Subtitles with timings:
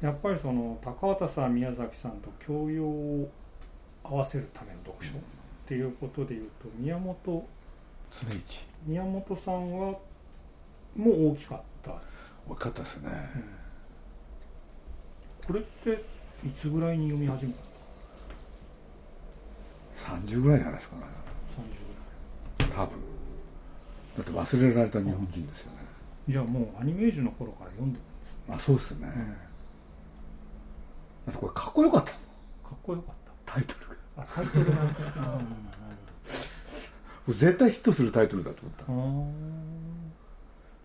[0.00, 3.30] やっぱりその高畑さん宮崎さんと教養を
[4.02, 5.16] 合わせるための読書っ
[5.66, 7.46] ていうことでいうと宮本
[8.86, 9.98] 宮本さんは
[10.96, 11.92] もう大きかった、
[12.48, 13.08] 大きかったですね、
[15.46, 16.04] これって
[16.44, 17.58] いつぐらいに読み始めた
[20.12, 21.02] の？30ぐらいじゃないですかね。
[22.58, 22.70] 30ぐらい。
[22.72, 22.98] 多分。
[24.16, 25.78] だって忘れられた日本人ですよね。
[26.28, 28.54] じゃあもうアニメージュの頃から読んでるんですね。
[28.54, 29.36] あそうですね、ん
[31.30, 32.12] だってこれかっこよかった。
[32.12, 32.16] か
[32.74, 33.14] っこよかっ
[33.46, 34.26] タイトルが。
[34.34, 34.72] タイトルが。
[37.28, 39.34] 絶対ヒットするタイトルだと思っ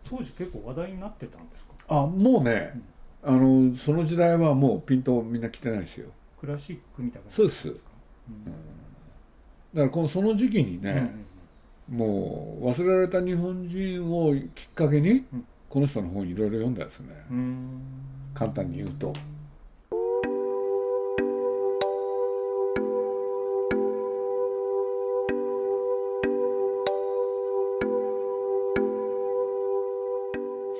[0.04, 0.18] た。
[0.18, 1.74] 当時結構話題になってたんですか？
[1.88, 2.80] あもうね、
[3.24, 6.10] あのその時代はもうピントみんな来てないですよ。
[6.40, 7.70] クラシックみたいなそうです。
[7.72, 7.78] か
[9.74, 11.26] だからこのその時期にうんね、
[11.90, 15.46] もう忘れられた日本人をきっかけに、うん。
[15.68, 17.82] この人の本いろいろ読んだですね、うんうん。
[18.34, 19.12] 簡単に言うと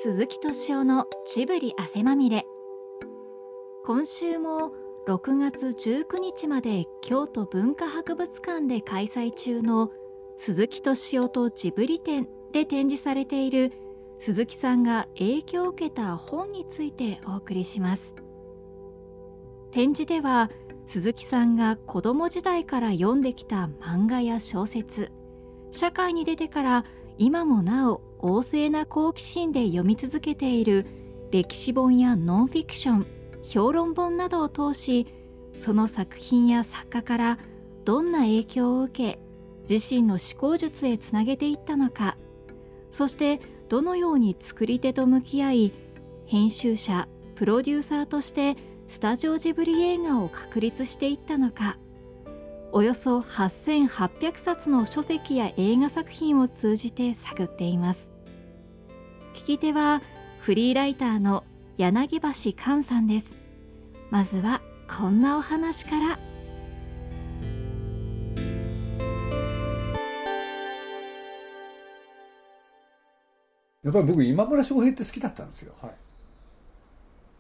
[0.06, 2.46] 鈴木敏夫のジブリ汗まみれ。
[3.88, 4.72] 今週も
[5.08, 9.90] 6月19日まで京都文化博物館で開催中の
[10.38, 13.74] 鈴木敏夫とジブリ展で展示されている
[14.20, 18.14] 鈴木さんが影響を受けた本についてお送りします。
[19.72, 20.52] 展示では
[20.86, 25.12] 鈴木さんが子供時代から読んできた漫画や小説
[25.72, 26.86] 社会に出てから
[27.18, 30.86] 今もなお旺盛な好奇心で読み続けている
[31.32, 33.08] 歴史本やノンフィクション
[33.44, 35.08] 評論本などを通し
[35.60, 37.38] その作品や作家から
[37.84, 39.20] どんな影響を受け
[39.70, 42.18] 自身の思考術へつなげていったのか
[42.92, 45.74] そしてどのように作り手と向き合い
[46.26, 48.56] 編集者プロデューサーとして
[48.88, 51.78] スタジオジブリ映画を確立していったのか
[52.78, 58.12] およそ8800冊の書籍や映画作品を通じて探っています。
[59.34, 60.02] 聞き手は
[60.40, 61.46] フリーライターの
[61.78, 63.38] 柳橋寛さんです。
[64.10, 66.08] まずはこんなお話から。
[73.84, 75.74] やっぱり僕今村翔平って好きだったんですよ。
[75.82, 75.92] はい。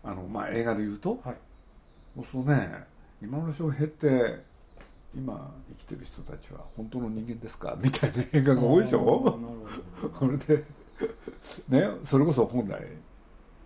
[0.05, 1.35] あの、まあ、映画で言うと、はい。
[2.15, 2.85] そうするとね。
[3.21, 4.54] 今村翔平って
[5.15, 7.77] 今生きてる人たちは本当の人間ですか？
[7.81, 8.99] みたいな映画が多いでしょ？
[8.99, 9.07] なる
[10.01, 10.09] ほど。
[10.09, 10.63] これで
[11.69, 12.81] ねそれこそ本来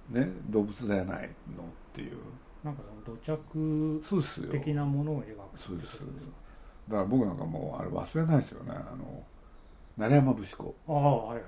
[0.09, 2.17] ね動物ではないのっていう。
[2.63, 4.01] なんか土着
[4.51, 5.99] 的なものを描くそうです
[6.89, 8.71] だから僕なんかもうあれ忘れないですよね。
[8.73, 9.23] あの
[9.97, 10.75] 成山節子。
[10.87, 11.43] ああはいはい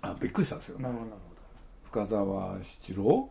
[0.00, 0.84] あびっくりしたんですよね。
[0.84, 1.22] なるほどなる
[1.84, 3.30] 深沢七郎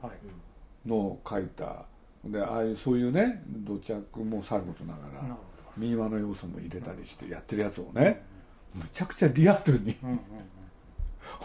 [0.85, 1.85] の書いた。
[2.25, 5.21] でああいうそういうね土着もさることながら。
[5.21, 5.39] なるほ
[5.77, 8.23] 民話の要素も入れたりしてやってるやつをね
[8.73, 9.97] むちゃくちゃリアルに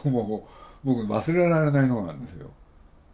[0.04, 0.48] も
[0.84, 2.50] う僕忘れられないのがあるんですよ。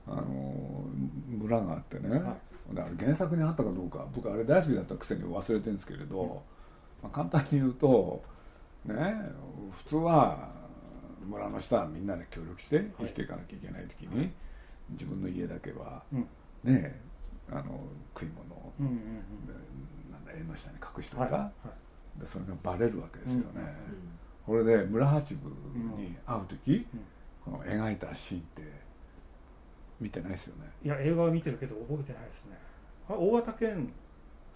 [0.06, 0.84] あの
[1.28, 2.36] 村があってね、は
[2.72, 6.42] であれ原作にあったかどうか僕あれ大好きだったくせに忘れてるんですけれど、
[7.02, 8.22] まあ、簡単に言うと
[8.86, 8.94] ね
[9.70, 10.48] 普通は
[11.26, 14.30] 村の人はみんなで協力して生きていかなきゃいけない時に、
[14.90, 16.28] 自分の家だけはうん。
[16.64, 17.00] ね
[17.50, 17.62] あの
[18.14, 18.98] 食い物を、うんうんうん
[20.38, 21.42] なんだ縁の下に隠しておいた、はい。
[21.42, 21.50] は
[22.18, 22.20] い。
[22.20, 23.72] でそれがバレるわけですよね、うん。
[24.46, 25.50] これで村八部
[25.96, 27.52] に会う時、うん。
[27.52, 28.62] この描いたシーンって
[30.00, 30.70] 見てないですよね。
[30.84, 32.58] いや映画は見てるけど覚えてないですね。
[33.08, 33.92] あ大型犬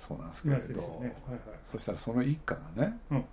[0.07, 1.17] そうなんですけのれど、やつですよね。
[1.29, 3.25] はいそしたらその一家がね、うん。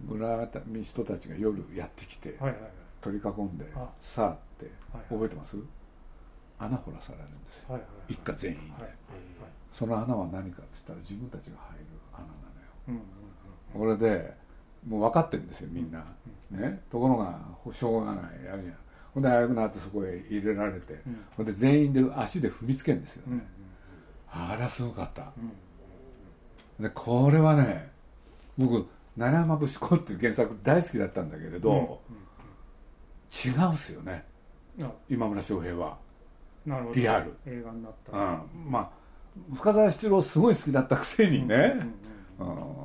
[0.00, 2.70] 村の人たちが夜やってきて、はいはいはい。
[3.00, 3.88] 取り囲んであ。
[4.00, 5.56] さあってはい覚えてます？
[6.58, 7.74] 穴掘らされるんですよ。
[7.74, 8.90] はいはい一家全員で、はいはい
[9.78, 12.32] その穴は何かって言ったら自分たちが入る穴な
[12.88, 13.00] のよ。
[13.72, 14.34] これで
[14.86, 16.04] もう分かってるんですよみんな、
[16.50, 17.38] ね、ところが
[17.72, 18.76] しょうがないやるやん。
[19.14, 21.24] ほんで早くなってそこへ入れられて、うん。
[21.36, 23.46] ほんで全員で足で踏みつけるんですよね、
[24.32, 25.32] あれはすごかった。
[25.36, 25.52] うん
[26.82, 27.90] でこれはね
[28.56, 28.86] 僕
[29.18, 32.00] 「奈良山節子」っていう原作大好きだったんだけれど、
[33.32, 34.24] 違うんすよね。
[34.82, 34.90] あ。
[35.08, 35.98] 今村翔平は。
[36.66, 36.94] なるほど。
[36.94, 37.34] リアル。
[37.46, 38.70] 映画になったうん。
[38.70, 38.97] まあ
[39.54, 41.54] 深沢七郎すごい好きだったくせにね、
[42.38, 42.78] うんうんうん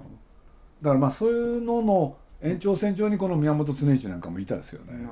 [0.83, 5.07] だからまあそういうのの延長線上にこの宮本常一なんかもいたですよね。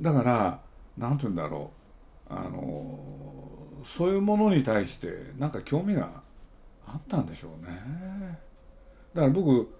[0.00, 0.60] だから
[0.96, 1.70] なんて言うんだろ
[2.30, 2.32] う。
[2.32, 2.98] あの
[3.84, 6.22] そういうものに対してなんか興味が
[6.86, 7.78] あったんでしょうね。
[9.14, 9.70] だから僕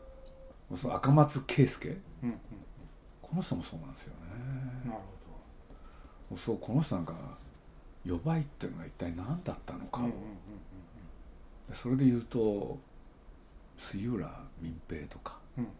[0.78, 1.88] その赤松圭介。
[1.88, 2.36] どうんうん。
[3.22, 4.90] この人もそうなんですよね。
[4.90, 4.98] なる
[6.36, 7.14] そうこの人なんか
[8.06, 10.02] 予売っていうのが一体何だったのか。
[10.02, 10.14] を、うんうん
[11.72, 12.78] それで言うと
[13.76, 14.30] 杉浦
[14.60, 15.36] 民平とか。
[15.58, 15.64] うん。
[15.64, 15.70] うん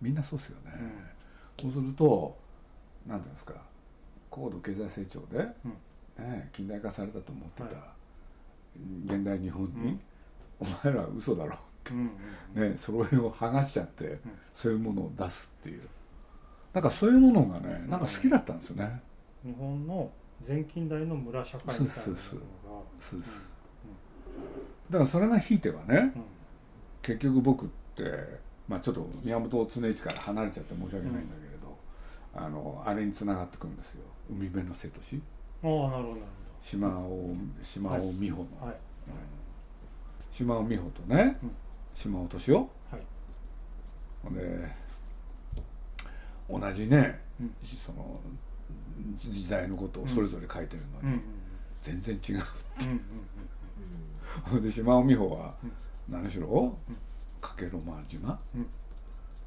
[0.00, 0.72] みんなそうですよね、
[1.58, 1.72] うん。
[1.72, 2.36] そうすると
[3.06, 3.54] 何ていうんですか。
[4.28, 5.38] 高度経済成長で、
[6.18, 6.30] うん。
[6.30, 7.92] ね、近代化されたと思ってた、は
[9.06, 10.00] 現代日本に、うん。
[10.60, 11.56] お前らは嘘だろ。
[11.90, 12.10] うん
[12.56, 14.18] うん ね、それを剥がしちゃって、
[14.54, 15.88] そういうものを出すっていう。
[16.74, 19.00] なんかそういうものがねなんか好きだったんですよね、
[19.44, 20.10] 日本の
[20.46, 22.16] 前近代の村社会みたいなもの
[22.78, 22.84] が。
[24.90, 26.12] だからそれがひいてはねんうん。
[27.02, 28.02] 結局僕って、
[28.68, 31.78] まあ、ちょっと宮本常一から離れちゃって申し訳ないんだけれど、
[32.34, 34.02] あのあれにつながってくるんですよ。
[34.30, 35.20] 海辺の瀬戸市。
[35.62, 36.22] ああなるほどなる
[36.62, 38.76] 島尾島尾美穂の、ほどはい。
[40.32, 41.50] 島尾美穂とね、うん。
[41.94, 42.58] 島尾敏夫。
[42.90, 43.02] はい。
[44.22, 44.68] ほんで
[46.48, 47.54] 同じね、うん。
[47.62, 48.20] その
[49.18, 51.20] 時代のことをそれぞれ書いてるのに、
[51.82, 52.38] 全然違うう。
[52.38, 52.40] ん。
[52.90, 53.00] うん。
[54.44, 55.72] ほんで島尾美穂はうん。
[56.08, 56.96] 何しろ、うん。
[57.40, 58.66] 加計呂麻島、うん。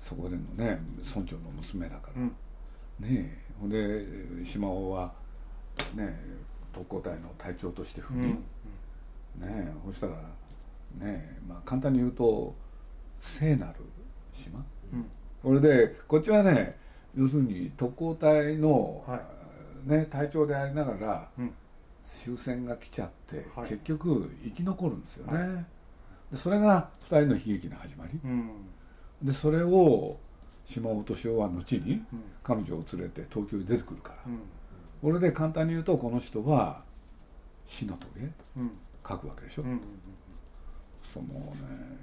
[0.01, 2.27] そこでのね村長の娘だから、うん。
[2.27, 2.35] ね
[3.09, 3.37] え。
[3.59, 5.13] ほんで島尾は
[5.95, 6.19] ね
[6.73, 8.21] 特攻隊の隊長として赴うん。
[8.21, 8.37] 任、ね
[9.41, 9.73] え。
[9.85, 10.21] そしたらね
[11.03, 12.55] え、まあ、簡単に言うと
[13.21, 13.73] 聖なる
[14.33, 14.63] 島？
[14.93, 15.05] うん。
[15.43, 16.77] これでこっちはね
[17.17, 19.19] 要するに特攻隊の、は
[19.85, 21.51] ね、隊長でありながらうん。
[22.07, 23.69] 終戦が来ちゃって、はい。
[23.69, 25.63] 結局生き残るんですよね、は
[26.31, 28.19] でそれが2人の悲劇の始まり。
[28.23, 28.51] うん。
[29.21, 30.17] でそれを
[30.65, 32.23] 島尾敏夫は後にうん。
[32.43, 34.39] 彼女を連れて東京に出てくるから、うん。
[35.01, 36.83] これで簡単に言うとこの人は
[37.67, 38.71] 死の棘うん。
[39.07, 39.63] 書くわけでしょ、
[41.13, 41.33] そのね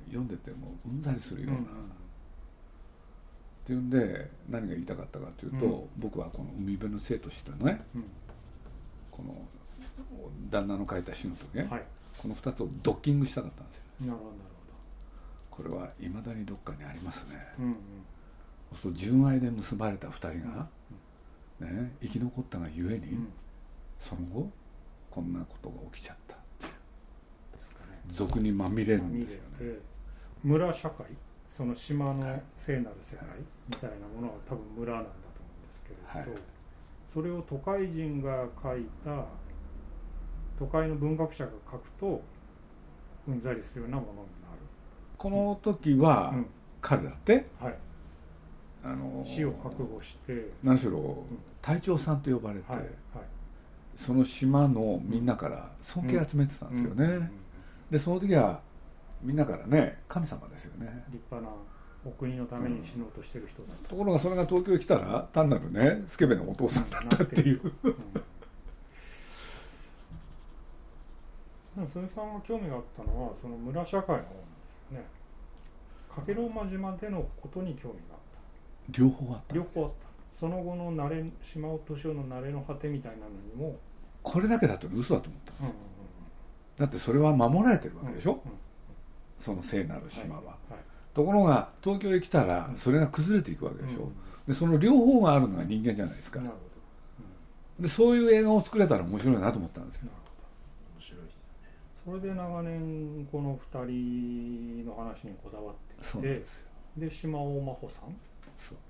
[0.07, 1.67] 読んでてもうんざりするような、うん
[3.65, 5.89] っていうんで何が言いたかったかというと、うん。
[5.97, 7.81] 僕はこの海辺の生としてのね。
[7.95, 8.05] うん。
[9.11, 9.35] この
[10.51, 11.83] 旦那の書いた死の棘、はい。
[12.19, 13.85] この2つをドッキングしたかったんですよ。
[14.01, 14.33] なるほど
[15.51, 17.47] これはいまだにどっかにありますね。
[17.57, 17.77] ほどうん。
[18.83, 20.69] そう純愛で結ばれた2人が、
[21.61, 23.19] ね、生き残ったがゆえに、うん。
[23.19, 23.29] うん
[24.01, 24.51] その後
[25.11, 26.35] こんなことが起きちゃった
[26.67, 26.73] ね。
[28.09, 29.59] 俗にまみれるんですよね。
[29.59, 29.81] て
[30.43, 31.07] 村社会？
[31.57, 33.27] その島のはい聖なる世界
[33.69, 36.41] みたいなものは多分村なんだと思うんですけれど、はい。
[37.13, 39.25] それを都会人が書いた
[40.59, 42.23] 都会の文学者が書くと
[43.29, 44.29] うんざりするようなものに
[45.17, 46.47] この時は、なる、
[46.83, 47.47] 彼だって？
[47.61, 47.77] うん、はい。
[48.83, 51.25] あの死を覚悟して何しろ
[51.63, 52.89] 隊長さんと呼ばれて、はいはい。
[53.97, 57.31] その島のみんなから尊敬集めてたんですよね、うんうんうん。
[57.93, 58.61] でその時は
[59.25, 61.05] みんなからね神様ですよね。
[61.11, 61.57] 立派な
[62.07, 67.61] お国のために死のうとしてる人だと、ところがそれが東京に来たら単なるねスケベのお父さんだったっていう。
[67.83, 67.93] うん。
[71.75, 74.27] でも鈴木さんが興味があったのはその村社会の方なんで
[74.91, 75.07] すよね。
[76.15, 78.19] 加計呂麻島でのことに興味があっ
[78.91, 80.05] 両方あったた両方あった。
[80.39, 83.79] その後の慣れ島尾敏夫の慣れの果てみたいなのにも、
[84.23, 85.75] これだけだと嘘だと思ったうんうん
[86.77, 88.51] だってそれは守られてるわうんけでしょ、うん
[89.45, 90.79] その聖なる島は、はい。
[91.13, 92.79] ところが東京へ来たらうん。
[92.79, 94.13] それが崩れていくわけでしょ、うん。
[94.49, 96.41] でその両方があるのが人間じゃないですか。
[96.41, 96.57] なるほ
[97.81, 100.07] ど、でそういう映画を作れたら面白いなと思ったんですよ。
[100.07, 100.17] なる
[100.97, 101.71] 面白いですよね。
[102.07, 106.45] ほどそれで長年この2人の話にこだわってきて
[106.97, 108.17] で島尾真帆さん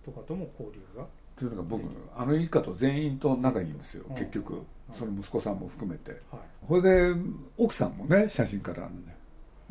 [0.05, 1.05] とかとも交流が？
[1.37, 1.83] というのが僕
[2.17, 4.05] あの一家と全員と仲いいんですよ。
[4.09, 4.15] うん。
[4.15, 6.13] 結局その息子さんも含めて。
[6.31, 6.41] はい。
[6.69, 7.15] これで
[7.59, 9.05] 奥さんもね写真家なん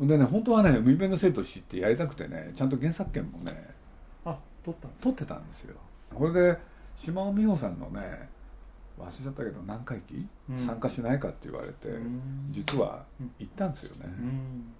[0.00, 3.70] ほんでね本当はね海辺の生と死ってやりたくてねちゃんと原作権もね
[4.24, 5.76] あ撮った取ってたんですよ。
[6.14, 6.58] これで
[6.96, 8.28] 島尾美穂さんのね
[8.98, 10.58] 忘れちゃったけど何回忌、うん。
[10.58, 12.48] 参加しないかって言われて、うん。
[12.52, 13.04] 実は
[13.40, 14.72] 行ったんですよね、うん。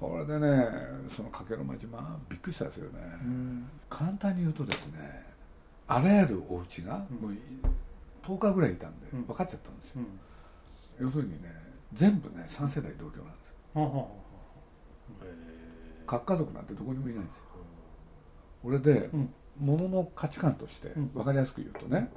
[0.00, 0.66] これでね
[1.16, 3.68] その加計呂麻島びっくりしたですよね、うん。
[3.88, 5.24] 簡単に言うとですね
[5.86, 7.28] あらゆるお家がうん。
[7.28, 7.36] もう
[8.26, 9.22] 10日ぐらいいたんでうん。
[9.26, 10.02] 分かっちゃったんですよ、
[11.00, 11.06] うん。
[11.06, 11.54] 要するにね
[11.94, 14.08] 全部ね3世代同居なんですよ
[16.06, 17.42] 核家族なんてどこにもいないんですよ。
[18.62, 19.34] これで、うん。
[19.58, 21.08] 物の価値観としてうん。
[21.08, 22.10] 分かりやすく言うとね、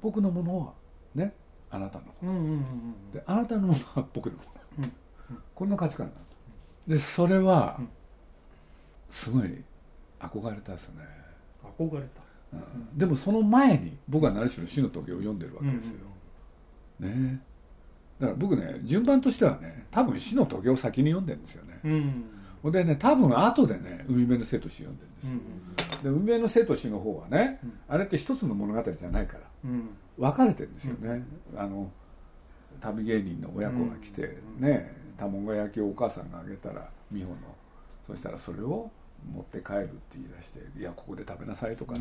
[0.00, 0.72] 僕のものは
[1.14, 1.34] ね
[1.70, 4.42] あなたのもうんうんうんうんのであなたのものは僕のも
[4.78, 4.92] の、うん。
[5.54, 6.20] こんな価値観なんだ
[6.86, 7.88] でそれはうん。
[9.10, 9.62] すごい
[10.20, 11.06] 憧れたですよね、
[11.78, 12.06] 憧れた。
[12.52, 12.98] うん。
[12.98, 15.94] でもその前に僕は何しろ死の時を読んでるわけですよ、
[17.00, 17.42] ね
[18.20, 21.92] だから僕ね順番としてはね多分死の時を先に読んでるんですよね、うん。
[21.92, 22.24] うん
[22.62, 25.34] ほんでね多分後でね海辺の生と死読んでるんですよ、う
[26.00, 26.02] ん。
[26.02, 27.72] で海辺の生と死の方はね、うん。
[27.88, 29.90] あれって一つの物語じゃないからうん。
[30.16, 31.24] 分かれてるんですよね、
[31.56, 31.90] あの
[32.80, 34.66] 旅芸人の親子が来て、うん。
[34.66, 37.40] ね卵焼きをお母さんがあげたら美穂の
[38.06, 38.90] そしたらそれを
[39.32, 42.00] 持って帰るって言い出して「いやここで食べなさい」とかね、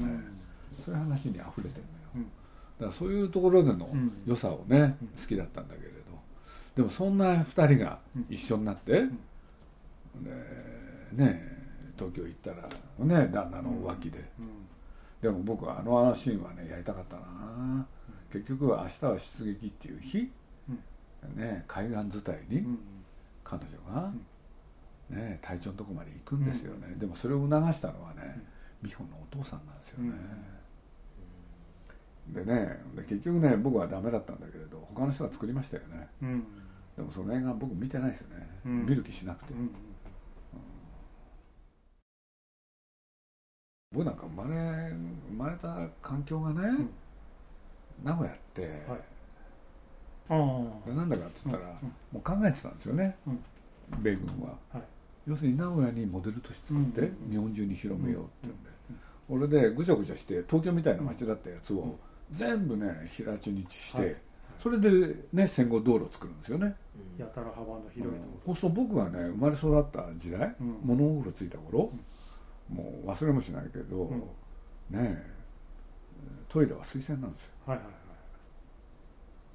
[0.83, 1.69] そういう話に溢れてるのよ、
[2.15, 2.23] うん。
[2.23, 2.27] だ
[2.79, 4.11] からそういうところでのうん。
[4.25, 5.07] 良さをね、うん。
[5.09, 5.92] 好きだったんだけれど
[6.75, 7.99] でもそんな2人が
[8.29, 9.19] 一緒になって、ん。
[10.23, 11.53] でね
[11.97, 12.67] 東京行ったら
[13.05, 14.47] ね旦那の浮気で、うん。
[15.21, 17.85] でも僕はあのシーンはねやりたかったな、
[18.31, 20.31] 結局は「明日は出撃」っていう日、
[21.35, 22.79] ね、海岸伝いにうん
[23.43, 24.11] 彼女が、
[25.09, 28.41] ね、隊長のとこまで行くんですよね、でもそれを促したのはね
[28.81, 30.11] 美穂のお父さんなんですよね、
[32.27, 36.07] でねで結局ね僕はダメだったんだけれど他の人が作りましたよね。
[36.21, 36.43] うん。
[36.95, 38.85] でもその映画僕見てないですよね、うん。
[38.85, 39.71] 見る気しなくて、うん。
[43.91, 44.89] 僕なんか生まれ
[45.29, 46.89] 生まれた環境がね、ん。
[48.03, 50.89] 名古屋って、はい。
[50.89, 51.87] でなんだかっつったら、うん。
[52.11, 53.39] もう考えてたんですよね、うん。
[54.01, 54.83] 米軍は、はい。
[55.27, 57.31] 要するに名古屋にモデル都市作って、うんうん。
[57.31, 58.69] 日本中に広めようって言うんで、
[59.29, 61.97] 俺でぐちゃぐちゃして東京みたいな街だったやつを
[62.33, 64.15] 全部ね平地にして、はい。
[64.57, 66.75] それでね戦後道路を作るんですよね、
[67.17, 70.79] やたら幅の広いとそうすると僕がね生まれ育った時代、うん。
[70.83, 71.91] 物心ついた頃、
[72.69, 74.09] もう忘れもしないけど、ん。
[74.09, 74.25] ね
[74.91, 75.33] え
[76.49, 77.51] トイレは水洗なんですよ。
[77.65, 77.89] はいはいっ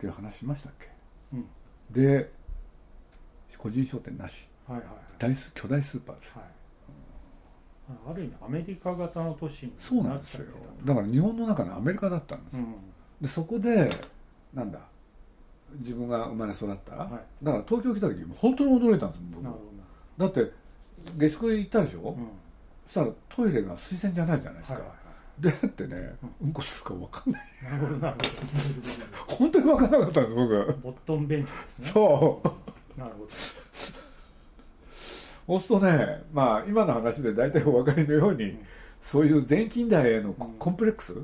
[0.01, 0.89] ていう話しましたっけ？
[1.33, 1.47] うん。
[1.91, 2.31] で
[3.57, 4.49] 個人商店なし。
[4.67, 4.97] はいはいはい。
[5.19, 6.33] 大ス巨大スーパーです。
[6.35, 6.45] はい
[8.07, 10.45] ある意味アメリカ型の都市にそうなんですよ。
[10.85, 12.75] だから日本の中のアメリカだったんですうん。
[13.21, 13.91] でそこで
[14.53, 14.81] なんだ
[15.75, 17.45] 自分が生まれ育った、はい。
[17.45, 19.45] だから東京来た時本当に驚いたんです僕。
[20.17, 20.53] だって
[21.17, 22.29] 下宿行ったでしょ、どうん。
[22.87, 24.99] そしたらトイレが水洗じゃないじゃないですか、はいはい
[25.39, 26.53] でってね、うん。
[26.53, 27.43] こするか分かんない。
[27.63, 28.17] はいなるほどなる
[29.29, 30.49] 本当に分かんなかったんです僕。
[30.49, 31.91] ほどボットン便所ですね。
[31.93, 32.43] そ
[32.97, 33.01] う。
[33.01, 33.31] なるほど
[35.49, 38.59] そうするとねまあ今の話で大体お分かりのように、ん
[39.01, 40.53] そういう前近代へのコうん。
[40.59, 41.15] コンプレックス、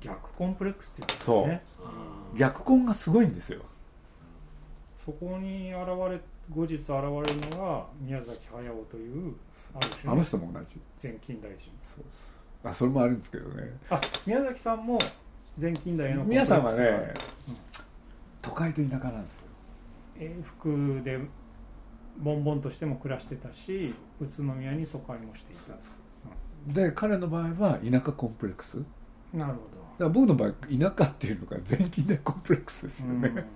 [0.00, 1.42] 逆コンプレックスっていうんですそう。
[1.44, 1.62] かね
[2.32, 3.60] うん逆婚がすごいんですよ。
[5.04, 9.34] そこに現れ後日現れるのが宮崎駿という
[10.06, 10.80] あの人も同じ。
[11.02, 12.04] 前近代人そう。
[12.04, 13.70] ですあそれもあるんですけどね。
[13.90, 14.98] あ宮崎さんも
[15.60, 16.56] 前近代へのコンプレッ皆クスが。
[16.56, 17.14] さんはね、
[18.42, 19.42] 都会と田舎なんですよ。
[20.20, 21.18] えー福で
[22.18, 26.72] ボンボンとしても暮らしてたし宇都宮に疎開もしていた。
[26.72, 28.76] で彼の場合は田舎コンプレックス？
[29.34, 29.54] だかなる
[29.98, 33.46] ほら僕の場合田舎っていうのが前近代コンプレックスですど、よね、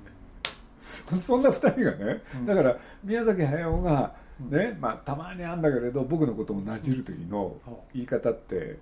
[1.20, 2.46] そんな二人がね、うん。
[2.46, 4.50] だから宮崎駿がうん。
[4.50, 7.70] ね、まあ、たまにあんだけれど僕のことをなじる時のう。
[7.70, 8.78] ん言い方って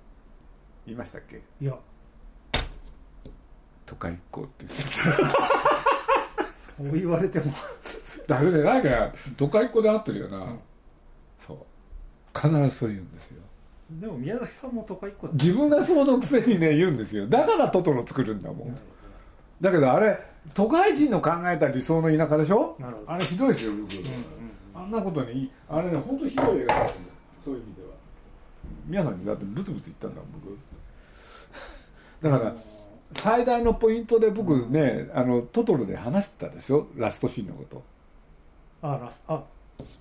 [0.87, 1.43] 言いましたっけ？
[1.61, 1.75] いや。
[3.87, 4.85] 都会行こうって言って。
[6.85, 7.53] そう言われても
[8.31, 10.59] ただねなんか都会っ子で合ってるよな、ん。
[11.47, 11.59] そう。
[12.39, 13.43] 必ずそう言うんですよ。
[13.91, 15.33] でも宮崎さんも都会っ子だ。
[15.35, 17.27] 自分がそうのくせにね言うんですよ。
[17.27, 18.79] だからトトロ作るんだもん。
[19.61, 20.19] だけどあれ
[20.55, 22.77] 都会人の考えた理想の田舎でしょ？
[22.79, 23.11] なるほど。
[23.13, 27.01] あれひどいですよ僕、うんあんなことにあれね本当ひどい映画ですよ
[27.45, 27.89] そういう意味では。
[28.87, 30.57] 皆さんにだってブツブツ言ったんだ僕。
[32.23, 32.55] だから
[33.21, 37.83] 最大のポイントで僕ね、あのトトロで話してたですよラストシーンのこと
[38.83, 39.43] あラスあ。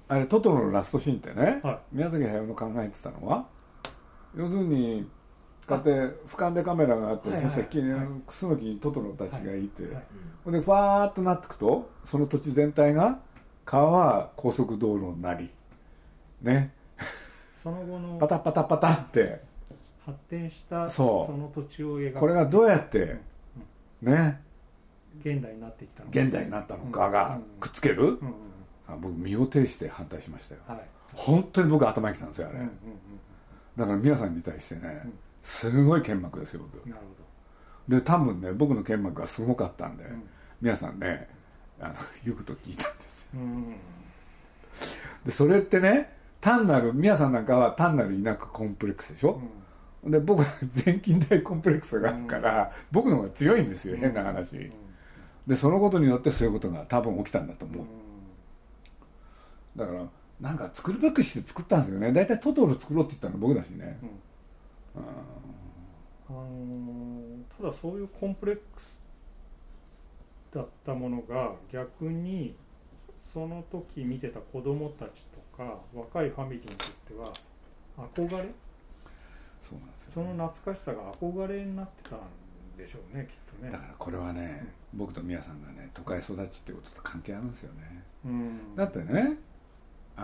[0.10, 1.80] あれトトロのラストシーンってね、はい。
[1.94, 3.46] 宮崎駿の考えてたのは？
[4.36, 5.10] 要するに
[5.66, 8.08] こうやって俯瞰でカメラがあって、そして木にはい。
[8.28, 10.04] クスノキにトトロたちがいて、はい。
[10.44, 13.20] ほんでファーッとなってくとその土地全体が
[13.66, 15.50] 川は高速道路になり
[16.42, 16.74] ね。
[17.54, 19.42] その後のパタパタパタって。
[20.06, 21.32] 発展したそう。
[21.32, 22.20] その土地を描く。
[22.20, 23.20] これがどうやって
[24.02, 24.42] ね。
[25.22, 28.14] 現代になっていったの現代になったのかがくっつける、うんうん。
[28.14, 28.49] うんあ
[28.98, 30.62] 僕身を挺して反対しましたよ。
[30.68, 30.82] はい。
[31.14, 32.72] 本当に僕頭にきたんですよあれ、うんうん
[33.78, 35.14] だから皆さんに対してねうん。
[35.42, 36.84] すごい剣幕ですよ僕。
[36.86, 37.04] うんなる
[37.88, 40.24] で多分ね僕の剣幕がすごかったんで、ん。
[40.62, 41.28] 皆さんね
[41.80, 41.94] あの
[42.24, 43.30] 言うこと聞いたんですよ。
[43.34, 43.76] ほどうん
[45.26, 49.42] でそれってね単なる皆さんなんかは単なる田舎コンプレックスでしょ、
[50.06, 50.46] で僕は
[50.86, 54.72] 前近代コンプレックスがあるから、僕の方が強いんですよ変な話、うん。
[55.48, 57.88] でそのことによってそういうことが多分起きたんだと思う、うん
[59.80, 60.06] だから
[60.42, 62.12] なんか作るべくして作ったんですよね。
[62.12, 63.98] 大体トトロ作ろうって言ったの僕だしね、
[64.96, 65.00] あ
[66.32, 69.00] のーただそういうコンプレックス
[70.54, 72.56] だったものが逆に
[73.34, 77.26] その時見てた子供たちとか若いファミリーにとっては
[78.16, 78.28] 憧れ？
[78.28, 78.52] そうなんで
[80.02, 82.20] すよその懐かしさが憧れになってたん
[82.78, 83.72] でしょうねきっとね。
[83.72, 88.76] だからこれはね、僕と宮さんがね都会育ちってことと関係あるんですよね、うん。
[88.76, 89.38] だってね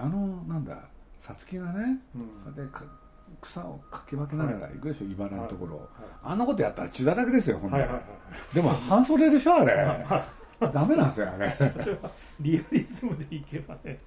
[0.04, 0.78] あのなんだ
[1.20, 2.56] さつきがねうん。
[2.56, 2.84] でか
[3.42, 5.88] 草をかき分けながら行くでしょ、茨のところ、は
[6.24, 8.08] あんなことやったら血だらけですよ本当に、いはいはいは
[8.52, 8.56] い。
[8.56, 9.74] でも半袖でしょあれ。
[9.74, 10.26] は
[10.72, 11.48] ダメなんですよあれ。
[11.48, 14.00] いそれはリアリズムでいけばね、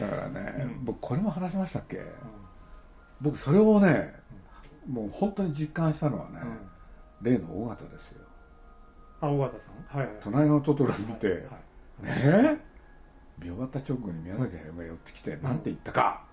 [0.00, 0.84] だからね、うん。
[0.84, 2.02] 僕これも話しましたっけ？
[3.20, 4.14] 僕それをね
[4.86, 6.40] もう本当に実感したのはね、
[7.22, 7.32] うん。
[7.32, 8.20] 例の尾形ですよ。
[9.20, 9.98] あ尾形さん？
[9.98, 11.48] はいはい隣のトトロを見て、はいね？
[12.02, 12.58] え
[13.38, 16.24] 見終わった直後に宮崎駿が寄ってきて何て言ったか、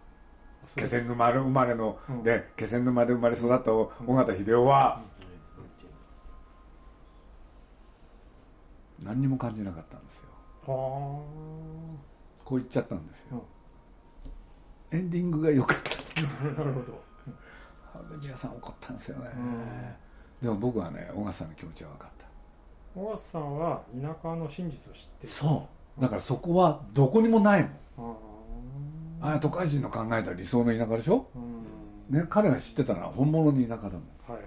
[0.75, 2.23] 気仙沼生まれの、うん。
[2.23, 5.01] で気仙沼で生まれ育った尾形秀夫は、
[9.03, 10.23] 何にも感じなかったんですよ。
[10.67, 10.75] は
[12.45, 13.43] こう言っちゃったんですよ、
[14.91, 15.91] エンディングが良かった。
[16.21, 17.11] あなるほど。
[18.21, 19.29] 皆さん怒ったんですよね、
[20.41, 22.25] うでも僕はね小笠さんの気持ちは分かった。
[22.99, 25.33] 小川さんは田舎の真実を知ってる。
[25.33, 29.21] そうだからそこはどこにもないもん。
[29.21, 31.39] あああ都会人の考えた理想の田舎でしょ、ー
[32.13, 32.21] うん。
[32.21, 34.01] ね、彼が知ってたのは本物の田舎だもん。
[34.27, 34.41] はいはい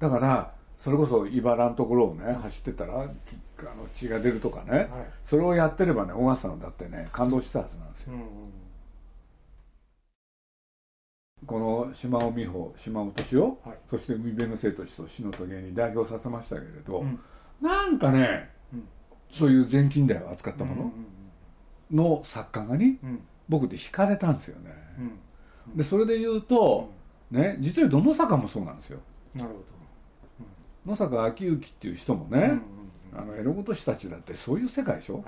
[0.00, 4.88] だからそれこそ茨のところをね走ってたらきあの血が出るとかね、はい。
[5.22, 8.26] それをやってればね小笠さんだってね感動したはずなんですよ、うんうん。
[11.46, 13.78] この島尾美穂島尾敏夫、はい。
[13.88, 17.20] そして海辺の生と死と死の棘に代表させましたけれど、うん。
[17.62, 18.53] なんかね、うん
[19.34, 20.92] そういう前近代を扱ったも
[21.92, 22.98] うんのの作家がに
[23.48, 24.70] 僕で惹かれたんですよね、
[25.68, 25.76] うん。
[25.76, 26.90] でそれで言うと、
[27.30, 29.00] ね実はどの坂もそうなんですよ。
[29.34, 32.42] なるほ野坂昭之っていう人もどね、
[33.12, 35.24] うんあのエロごとしたちだってそういう世界でしょ、はい。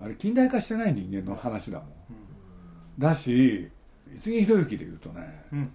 [0.00, 1.88] あれ近代化してない人間の話だもん。
[1.88, 1.92] うん。
[2.98, 3.68] だし
[4.14, 5.70] 五木ひろゆきで言うとねうん。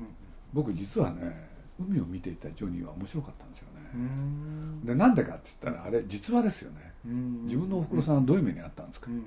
[0.54, 4.86] 僕実はね海を見ていたジョニーは面白かったんですようね、ん。
[4.86, 6.94] でなんでかって言ったらあれ実話ですよね。
[7.06, 7.44] うん。
[7.46, 9.24] 自分のおふくろさんはどういう目にあったんですか、うん。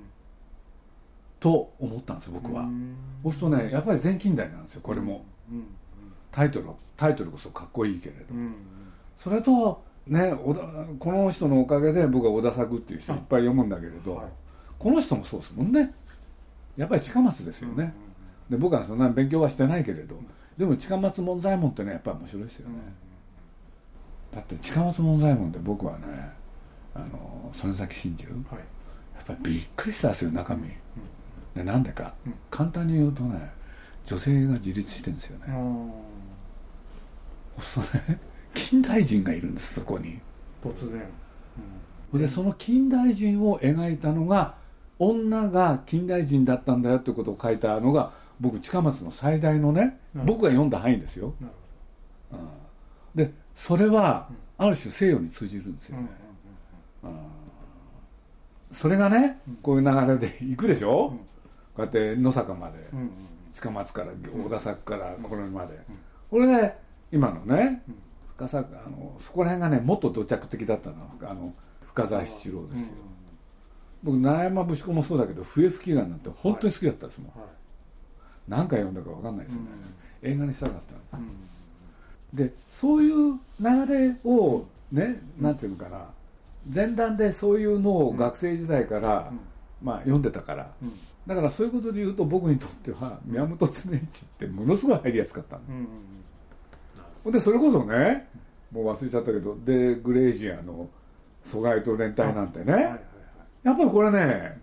[1.39, 2.95] と思ったんです僕は、うん。
[3.23, 5.65] そうするとねやっぱり前近代なんですよこれも、うん。
[6.31, 8.55] タイトルタイトルこそかっこいいけれど、うん。
[9.21, 10.33] それとね
[10.99, 13.15] この人のおかげで僕は小田作っていう人い。
[13.17, 14.27] っぱい読むんだけれど、はい。
[14.79, 15.93] この人もそうですもんね。
[16.77, 17.91] やっぱり近松ですよね、
[18.51, 20.15] で僕はそんな勉強はしてないけれど、
[20.57, 22.75] でも近松門左衛門ってねやっぱり面白いですよね、
[24.33, 26.31] だって近松門左衛門で僕はね
[26.95, 28.29] あの曽根崎真珠。
[28.49, 28.57] はい。
[29.15, 30.69] やっぱりびっくりしたんですよ中身、
[31.55, 32.33] でなんでか、うん。
[32.49, 33.51] 簡単に言うとね
[34.05, 35.91] 女性が自立してるんですよね、うん
[37.61, 38.19] そね
[38.53, 40.19] 近代人がいるんですそこに。
[40.63, 41.01] 突然。
[42.13, 44.55] でその近代人を描いたのが
[44.97, 50.25] 女が近代人だったんだよってことを書いたのが僕近松の最大のね、うん。
[50.25, 51.33] 僕が読んだ範囲ですよ。
[51.39, 51.53] なる
[53.15, 55.97] でそれはある種西洋に通じるんですよ
[57.01, 57.19] ほどね、
[58.71, 61.17] それがねこういう流れで行くでしょ、うん。
[61.17, 61.23] こ
[61.77, 63.11] うやって野坂まで、うんうん
[63.53, 65.79] 近松から小田作からこれまで、
[66.29, 66.77] これで
[67.11, 67.95] 今のねうん。
[68.37, 71.55] 深作あのそこら辺がねもっと土着的だったのはあの
[71.87, 72.93] 深沢七郎ですよ、
[74.03, 77.49] 僕七山節子もそうだけど笛吹き眼なんて本当に好きだったですもん、はい
[78.47, 79.67] 何回読んだか分かんないですよね、
[80.23, 80.79] 映画にしたかっ
[81.11, 81.27] たんうん。
[82.33, 86.05] ですでそういう流れをね、なんていうのかな。
[86.73, 89.31] 前段でそういうのを学生時代から、
[89.81, 90.71] まあ読んでたから。
[90.81, 90.91] うん。
[91.27, 93.99] だからそういうことで言うと僕にとっては宮本常一っ
[94.39, 95.73] てものすごい入りやすかったんで
[97.25, 97.31] うん。
[97.33, 98.29] でそれこそね
[98.71, 100.87] もう忘れちゃったけどでグレイジアの
[101.43, 102.73] 疎外と連帯なんてね、
[103.63, 104.61] やっぱりこれね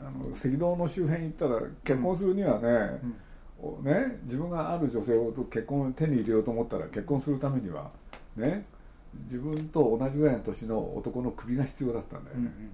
[0.00, 3.00] あの赤道の周辺行ったら結婚するにはね,、
[3.60, 7.90] おね自分がある女性を結婚手に入れようと思ったら結婚するためには
[8.36, 8.64] ね
[9.28, 12.70] 自分と同じぐらいの年の男の首が必要だったんだようんうね、ん。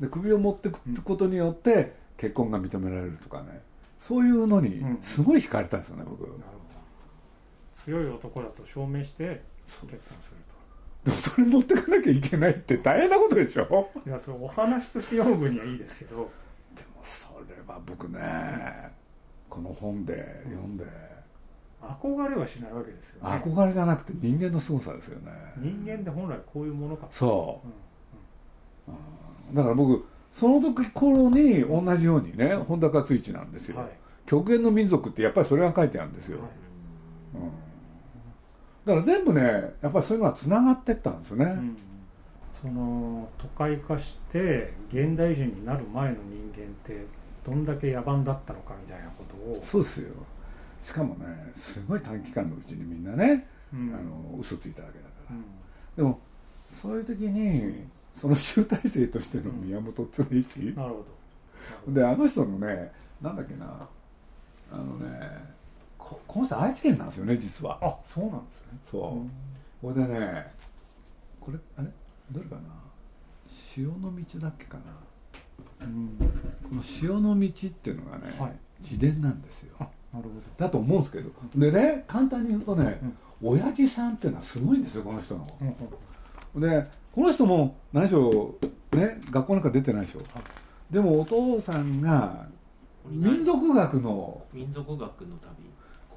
[0.00, 3.62] で首を持ってくことによって結婚が認められるとかね。
[3.98, 4.98] そういうのにうん。
[5.02, 6.28] すごい惹かれたんですよね僕、
[7.84, 9.88] 強い男だと証明して結婚
[10.20, 10.36] する
[11.10, 13.64] それ持ってかなきゃいけないって大変なことでしょ？
[13.66, 16.16] といやそれお話として読む分にはいいですけど。
[16.76, 18.90] でもそれは僕ね
[19.48, 20.84] この本で読んで、
[21.82, 23.42] 憧れはしないわけですよね。
[23.44, 25.32] 憧れじゃなくて人間の凄さですよね。
[25.56, 27.60] 人間って本来こういうものかとそ
[28.88, 28.90] う。
[28.90, 33.90] う、だから僕その時頃に同じようにね本田勝一なんですよ、んはい。
[34.26, 36.48] 極限の民族ってやっぱりそれが書いてあるんですよ、はい。
[37.36, 37.50] うん
[38.88, 39.42] だから全部ね
[39.82, 41.76] やっぱりそういうのはつながってったんですよね、うん
[42.60, 47.06] その都会化して現代人になる前の人間って
[47.46, 50.08] どんだけ野蛮だったのかみたいなことを、そうですよ。
[50.82, 53.94] しかもねすごい短期間のうちにみんなね、うん。
[53.94, 55.36] あの嘘ついたわけだから、
[55.96, 56.18] でも
[56.82, 61.04] そういう時にその集大成としての宮本常一、なるほ
[61.86, 61.92] ど。
[61.92, 62.90] であの人のね
[63.22, 63.88] なんだっけな。
[64.72, 65.57] あのね
[66.08, 67.78] ここの人愛知県なんですよね実は。
[67.82, 68.78] あそうなんですね。
[68.90, 69.86] そう。
[69.86, 70.46] これでね
[71.38, 71.88] これあれ？
[72.30, 72.62] どれかな？
[73.46, 74.78] 潮の道だっけか
[75.80, 75.86] な？
[75.86, 76.16] うん。
[76.66, 78.52] この潮の道っていうのがね、はい。
[78.80, 79.74] 自伝なんですよ。
[79.80, 79.82] あ
[80.14, 81.30] なるほだと思うんですけど。
[81.54, 82.98] でね簡単に言うとね、
[83.42, 85.46] 親父さんっていうのはすごいんですよこの人の。
[85.46, 85.74] どうん
[86.62, 86.70] うん。
[86.70, 88.54] でこの人も何しろ
[88.92, 90.28] ね学校なんか出てないでしょ、はい。
[90.90, 92.46] でもお父さんが
[93.10, 95.68] 民族学の民族学の旅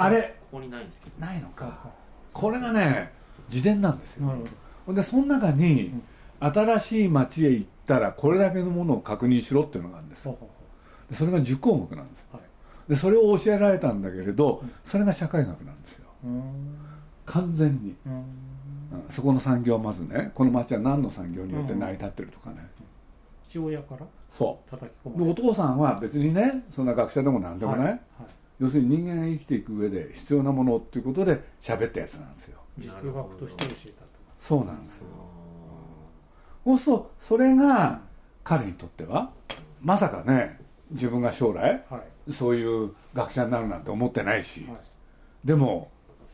[0.04, 1.26] あれここにないんですけど。
[1.26, 1.90] ないのか。
[2.34, 3.12] これがね
[3.52, 4.28] 自伝なんですよ。
[4.28, 4.40] なる
[4.86, 5.02] ほど。
[5.02, 5.94] でその中に、
[6.40, 10.28] 新しい町へ行ったらこれだけのものを確認しろっていうのがあるんです。
[11.10, 12.26] でそれが10項目なんです。
[12.34, 12.46] うはい。
[12.90, 16.08] でそれを教えられたんだけれどそれが社会学なんですよ。
[17.26, 18.14] 完全に、うん。
[18.14, 18.24] うん。
[19.12, 22.68] そこの産業はまずねこの町は何の産業によって成り立ってるとかね、
[23.48, 27.92] 父親からそ叩き込うでお父さんは別にねそんな学者でも何でもない、はい。
[27.92, 28.02] はい
[28.62, 32.60] 要するに人間が生きていく上で必要なものっていうことで喋ったやつなんですよ。
[32.78, 34.08] 実学として教えたと。
[34.40, 35.04] そうなんですよ。
[36.64, 38.02] そうするとそれが
[38.44, 39.32] 彼にとっては
[39.82, 40.60] まさかね
[40.92, 41.98] 自分が将来は
[42.28, 42.32] い。
[42.32, 44.78] そういう学者になるなんて思ってないし、はい。
[45.44, 45.90] でも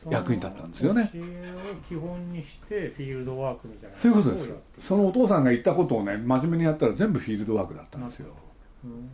[0.09, 1.09] 役に立ったんですよね。
[1.13, 4.53] 教えを基本にしてフィールドワークみたいなそういうことです
[4.85, 8.27] そのお父さんが言ったことをね真面目にやったら全部フィールドワークだったんですよ。
[8.83, 9.09] うん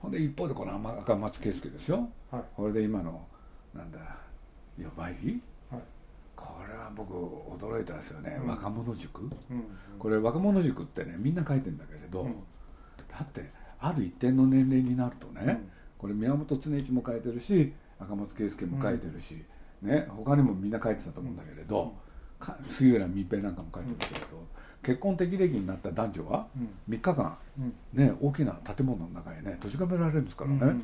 [0.00, 2.08] ほんで一方でこの赤松圭介ですよ。
[2.30, 2.42] はい。
[2.56, 3.26] これで今の
[3.74, 3.98] なんだ
[4.78, 5.14] 呼ばい？
[5.70, 5.82] はい。
[6.34, 8.48] これは僕驚いたですよね、うん。
[8.48, 9.22] 若者塾。
[9.22, 9.30] うん。
[9.98, 12.32] これ若者塾ってねみんな書いてんだけれど、うん。
[13.10, 15.70] だってある一定の年齢になるとね、うん。
[15.98, 19.44] これ宮本常一も書いてるし赤松圭介も書いてるし、
[19.82, 21.94] ね、他にもみんな書いてたと思うんだけれど、
[22.38, 24.46] か杉浦密平なんかも書いてるけれど、
[24.82, 26.94] 結婚適齢期になった男女はうん。
[26.94, 27.74] 3日間、うん。
[27.92, 30.82] ね、大きな建物の中へね閉じ込められるんですからね、うん。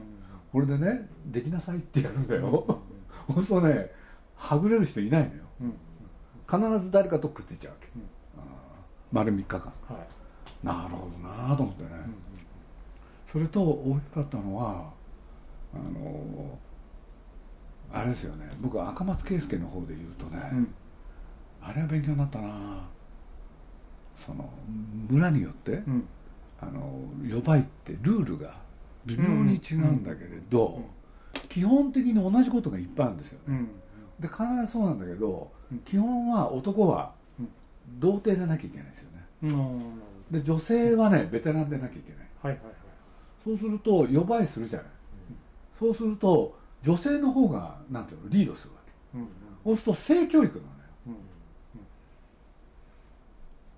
[0.52, 2.80] これでねできなさいってやるんだよ、
[3.28, 3.90] そうするとね
[4.36, 5.42] はぐれる人いないのよ。
[5.62, 5.74] うん。
[6.48, 7.88] 必ず誰かとくっついちゃうわけ、
[9.12, 9.60] 丸3日間。
[9.60, 9.72] は
[10.62, 10.66] い。
[10.66, 12.14] なるほどなと思ってね、うん。
[13.32, 14.90] それと大きかったのは
[15.74, 16.58] あの
[17.92, 18.50] あれですよね。
[18.60, 20.74] 僕は赤松圭介の方で言うとね、うん。
[21.62, 22.88] あれは勉強になったな
[24.24, 24.48] その
[25.08, 26.08] 村によって、うん。
[26.58, 28.54] あの呼ばいってルールが
[29.04, 30.84] 微妙に違うんだけれど、うん。
[31.50, 33.68] 基本的に同じことがいっぱいあるんですよね、うん。
[34.18, 35.78] で必ずそうなんだけど、うん。
[35.80, 37.48] 基本は男はうん
[38.00, 39.26] 童貞でなきゃいけないんですよね。
[40.30, 42.28] で女性はねベテランでなきゃいけない。
[42.42, 42.74] はいはいはい。
[43.44, 44.88] そうすると呼ばいするじゃない、
[45.78, 48.80] そうすると女性の方がなんていうのリードするわ
[49.12, 49.18] け。
[49.18, 49.28] うんうん。
[49.64, 50.64] そうすると性教育な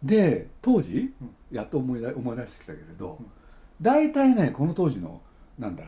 [0.03, 1.31] で当時うん。
[1.51, 3.27] やっと思い出思い出してきたけれど、うん。
[3.81, 5.21] 大体ねこの当時の
[5.59, 5.85] なんだ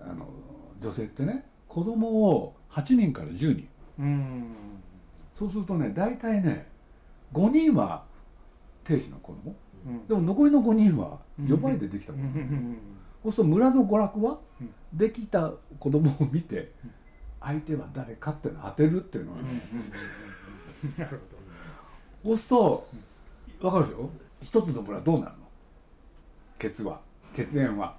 [0.00, 0.28] あの
[0.80, 3.68] 女性ってね子供を8人から10人。
[3.98, 4.52] うん。
[5.38, 6.66] そうするとね大体ね
[7.32, 8.04] 5人は
[8.84, 9.54] 亭主の子供。
[9.86, 10.06] うん。
[10.06, 12.78] でも残りの5人は呼ばいでできた子うん供、うん。
[13.22, 14.70] そうすると村の娯楽は、うん。
[14.92, 16.90] できた子供を見て、うん。
[17.40, 19.48] 相手は誰かっていうのを当てるっていうのはね、
[20.98, 21.20] なる
[22.22, 22.86] そうすると
[23.60, 24.10] 分かるでしょ？
[24.42, 25.36] 一つの村どうなるの？
[26.58, 27.00] ケツは。
[27.36, 27.96] 血縁は。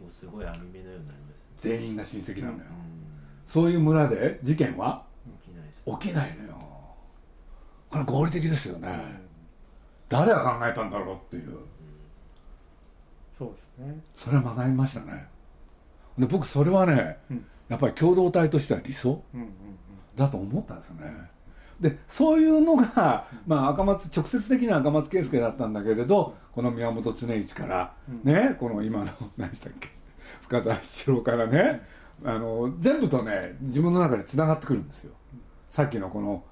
[0.00, 1.78] もうすごい網目のようになりますね。
[1.78, 2.66] 全員が親戚なのよ、うん。
[3.48, 5.04] そういう村で事件は？
[5.40, 5.82] 起きないです。
[5.84, 6.56] 起きないのよ。
[7.90, 9.22] これ合理的ですよね、
[10.08, 11.58] 誰が考えたんだろうっていう。
[13.38, 14.00] そうですね。
[14.16, 15.26] それは学びましたね。
[16.18, 17.46] で僕それはね、うん。
[17.68, 19.48] やっぱり共同体としては理想うんうん
[20.14, 21.12] だと思ったんですよね
[21.80, 28.32] でそういうのが、 まあ、赤松直接的な赤松圭介だったんだけれどこの宮本常一から、うん。
[28.32, 29.90] ねこの今の 何でしたっけ
[30.42, 31.86] 深澤七郎からね、
[32.24, 35.12] あの全部とね自分の中でつながってくるんですよ。
[35.70, 36.42] さっきのこの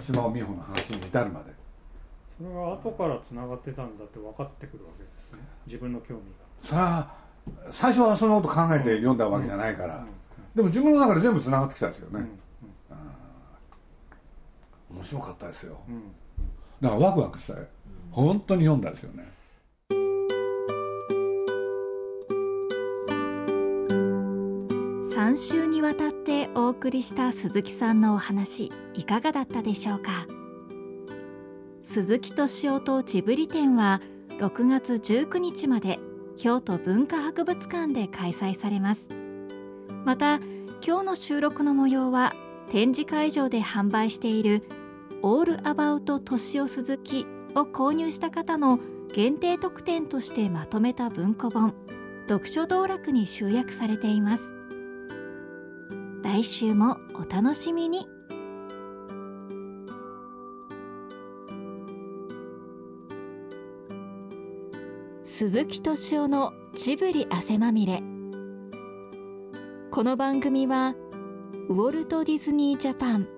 [0.00, 1.52] 島尾美穂の話に至るまで。
[2.38, 5.40] それが後からつながってたんだって分かってくるわけですね。
[5.66, 6.22] 自分の興味
[6.60, 7.12] それは
[7.70, 10.06] 最初はそのこと考えて読んだわけじゃないから、が
[10.54, 12.40] でも自分の中で全部つながってきたんですよね、うん
[14.90, 15.78] 面白かったですよ。
[15.88, 16.02] うんうん。
[16.80, 17.66] だからワクワクしたよ。
[18.10, 19.28] 本当に読んだですよね。
[25.14, 30.26] 3週にわたってお送りした鈴木さんのお話いかがだったでしょうか？
[31.82, 34.00] 鈴木敏夫とジブリ展は
[34.38, 35.98] 6月19日まで
[36.36, 39.10] 京都文化博物館で開催されます。
[40.04, 40.36] また
[40.86, 42.32] 今日の収録の模様は
[42.70, 44.62] 展示会場で販売している
[45.22, 48.78] 「オールアバウト年を鈴木」を購入した方の
[49.12, 51.74] 限定特典としてまとめた文庫本
[52.28, 54.54] 読書道楽に集約されています。
[56.22, 58.06] 来週もお楽しみに。
[65.24, 68.02] 鈴木敏夫のジブリ汗まみれ。
[69.90, 70.94] この番組は
[71.68, 73.37] ウォルト・ディズニー・ジャパン。